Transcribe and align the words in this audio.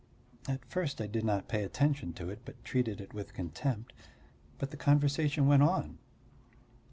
At 0.47 0.65
first 0.65 0.99
I 0.99 1.05
did 1.05 1.23
not 1.23 1.47
pay 1.47 1.61
attention 1.63 2.11
to 2.13 2.31
it, 2.31 2.39
but 2.43 2.65
treated 2.65 2.99
it 3.01 3.13
with 3.13 3.35
contempt. 3.35 3.93
But 4.57 4.71
the 4.71 4.75
conversation 4.77 5.45
went 5.45 5.61
on. 5.61 5.99